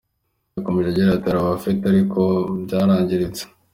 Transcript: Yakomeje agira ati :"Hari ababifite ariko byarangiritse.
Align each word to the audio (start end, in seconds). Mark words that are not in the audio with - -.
Yakomeje 0.55 0.87
agira 0.89 1.07
ati 1.13 1.27
:"Hari 1.29 1.39
ababifite 1.39 1.83
ariko 1.87 2.21
byarangiritse. 2.63 3.43